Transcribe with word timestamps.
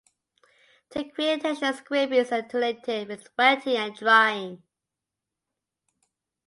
To 0.93 1.03
create 1.11 1.41
tension, 1.41 1.71
scraping 1.75 2.17
is 2.17 2.31
alternated 2.31 3.07
with 3.07 3.29
wetting 3.37 3.75
and 3.77 3.93
drying. 3.95 4.63